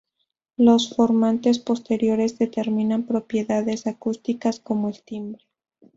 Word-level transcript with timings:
Los 0.57 0.89
formantes 0.95 1.59
posteriores 1.59 2.39
determinan 2.39 3.03
propiedades 3.05 3.85
acústicas 3.85 4.59
como 4.59 4.89
el 4.89 4.99
timbre. 5.03 5.45